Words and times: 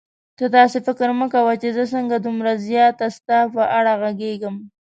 ته 0.37 0.45
داسې 0.57 0.77
فکر 0.87 1.09
مه 1.19 1.27
کوه 1.33 1.53
چې 1.61 1.69
زه 1.77 1.83
څنګه 1.93 2.15
دومره 2.19 2.51
زیاته 2.67 3.07
ستا 3.17 3.39
په 3.53 3.63
اړه 3.77 3.93
غږېږم. 4.01 4.55